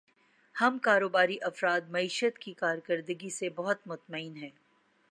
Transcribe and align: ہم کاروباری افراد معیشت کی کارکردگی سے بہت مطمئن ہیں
ہم 0.55 0.77
کاروباری 0.77 1.37
افراد 1.41 1.89
معیشت 1.89 2.39
کی 2.39 2.53
کارکردگی 2.53 3.29
سے 3.29 3.49
بہت 3.49 3.87
مطمئن 3.87 4.35
ہیں 4.35 4.49